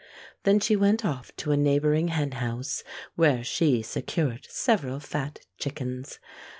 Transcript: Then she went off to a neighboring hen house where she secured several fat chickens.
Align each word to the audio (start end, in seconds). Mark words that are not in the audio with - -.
Then 0.45 0.59
she 0.59 0.75
went 0.75 1.05
off 1.05 1.31
to 1.35 1.51
a 1.51 1.55
neighboring 1.55 2.07
hen 2.07 2.31
house 2.31 2.83
where 3.13 3.43
she 3.43 3.83
secured 3.83 4.47
several 4.49 4.99
fat 4.99 5.45
chickens. 5.59 6.17